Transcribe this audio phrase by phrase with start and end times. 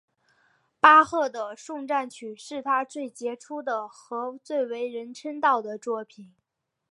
[0.79, 6.33] 巴赫的颂赞曲是他最杰出的和最为人称道的作品。